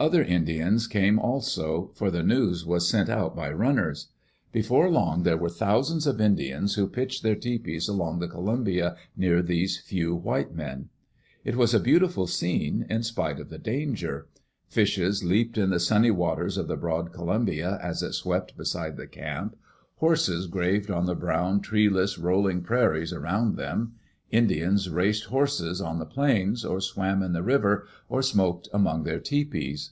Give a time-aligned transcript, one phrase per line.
[0.00, 4.08] Other Indians came also, for the news was sent out by runners.
[4.50, 9.42] Before long there were thousands of Indians who pitched their tepees along the Columbia near
[9.42, 10.88] these few white men.
[11.44, 14.26] It was a beautiful scene, in spite of the danger.
[14.68, 19.06] Fishes leaped in the sunny waters of the broad Columbia as it swept beside the
[19.06, 19.54] camp;
[19.96, 23.96] horses grazed on the brown, tree less, rolling prairies around them;
[24.32, 29.18] Indians raced horses on the plains, or swam in the river, or smoked among their
[29.18, 29.90] tepees.